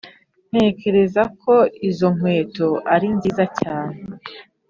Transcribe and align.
ntekereza 0.51 1.21
ko 1.41 1.55
izo 1.89 2.07
nkweto 2.15 2.67
ari 2.93 3.07
nziza 3.15 3.43
cyane. 3.59 3.97